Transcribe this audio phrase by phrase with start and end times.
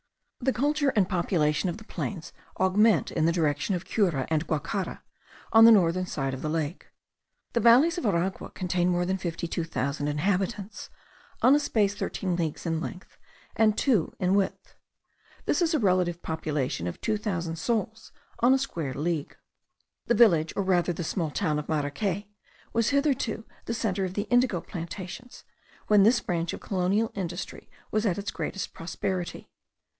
[0.39, 5.03] The culture and population of the plains augment in the direction of Cura and Guacara,
[5.53, 6.87] on the northern side of the lake.
[7.53, 10.89] The valleys of Aragua contain more than 52,000 inhabitants,
[11.43, 13.19] on a space thirteen leagues in length,
[13.55, 14.73] and two in width.
[15.45, 19.37] This is a relative population of two thousand souls on a square league.
[20.07, 22.27] The village or rather the small town of Maracay
[22.73, 25.43] was heretofore the centre of the indigo plantations,
[25.85, 29.51] when this branch of colonial industry was in its greatest prosperity.